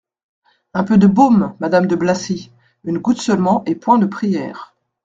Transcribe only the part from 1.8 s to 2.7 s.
de Blacy,